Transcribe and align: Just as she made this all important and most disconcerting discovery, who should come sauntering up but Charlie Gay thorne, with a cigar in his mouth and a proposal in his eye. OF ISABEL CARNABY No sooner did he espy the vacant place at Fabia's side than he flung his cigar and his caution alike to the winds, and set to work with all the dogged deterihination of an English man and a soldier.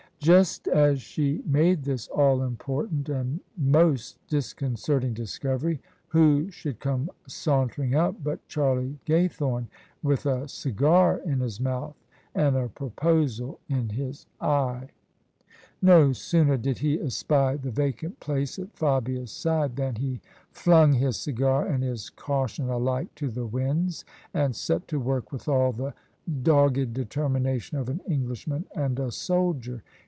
Just 0.23 0.67
as 0.67 1.01
she 1.01 1.41
made 1.47 1.81
this 1.83 2.07
all 2.09 2.43
important 2.43 3.09
and 3.09 3.39
most 3.57 4.19
disconcerting 4.27 5.15
discovery, 5.15 5.81
who 6.09 6.51
should 6.51 6.79
come 6.79 7.09
sauntering 7.27 7.95
up 7.95 8.23
but 8.23 8.47
Charlie 8.47 8.99
Gay 9.05 9.27
thorne, 9.27 9.67
with 10.03 10.27
a 10.27 10.47
cigar 10.47 11.17
in 11.25 11.39
his 11.39 11.59
mouth 11.59 11.95
and 12.35 12.55
a 12.55 12.69
proposal 12.69 13.59
in 13.67 13.89
his 13.89 14.27
eye. 14.39 14.45
OF 14.51 14.77
ISABEL 14.77 14.91
CARNABY 14.91 14.93
No 15.81 16.13
sooner 16.13 16.55
did 16.57 16.77
he 16.77 17.01
espy 17.01 17.55
the 17.57 17.71
vacant 17.71 18.19
place 18.19 18.59
at 18.59 18.75
Fabia's 18.75 19.31
side 19.31 19.75
than 19.75 19.95
he 19.95 20.21
flung 20.51 20.93
his 20.93 21.17
cigar 21.17 21.65
and 21.65 21.81
his 21.81 22.11
caution 22.11 22.69
alike 22.69 23.07
to 23.15 23.27
the 23.31 23.47
winds, 23.47 24.05
and 24.35 24.55
set 24.55 24.87
to 24.89 24.99
work 24.99 25.31
with 25.31 25.47
all 25.47 25.71
the 25.71 25.95
dogged 26.43 26.95
deterihination 26.95 27.79
of 27.79 27.89
an 27.89 28.01
English 28.07 28.45
man 28.45 28.65
and 28.75 28.99
a 28.99 29.11
soldier. 29.11 29.81